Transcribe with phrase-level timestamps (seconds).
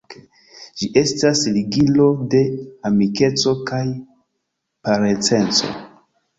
[0.79, 2.41] Ĝi estas ligilo de
[2.91, 3.85] amikeco kaj
[4.91, 5.75] parenceco.